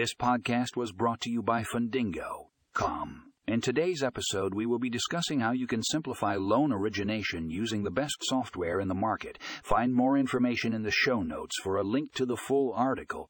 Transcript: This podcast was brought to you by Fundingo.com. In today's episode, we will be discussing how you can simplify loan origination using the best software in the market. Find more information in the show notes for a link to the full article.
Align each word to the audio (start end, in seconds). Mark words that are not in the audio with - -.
This 0.00 0.14
podcast 0.14 0.76
was 0.76 0.92
brought 0.92 1.20
to 1.20 1.30
you 1.30 1.42
by 1.42 1.62
Fundingo.com. 1.62 3.32
In 3.46 3.60
today's 3.60 4.02
episode, 4.02 4.54
we 4.54 4.64
will 4.64 4.78
be 4.78 4.88
discussing 4.88 5.40
how 5.40 5.52
you 5.52 5.66
can 5.66 5.82
simplify 5.82 6.36
loan 6.36 6.72
origination 6.72 7.50
using 7.50 7.82
the 7.82 7.90
best 7.90 8.16
software 8.22 8.80
in 8.80 8.88
the 8.88 8.94
market. 8.94 9.38
Find 9.62 9.92
more 9.92 10.16
information 10.16 10.72
in 10.72 10.84
the 10.84 10.90
show 10.90 11.20
notes 11.20 11.60
for 11.62 11.76
a 11.76 11.82
link 11.82 12.14
to 12.14 12.24
the 12.24 12.38
full 12.38 12.72
article. 12.72 13.28